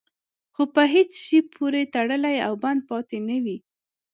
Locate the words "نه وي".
3.29-3.57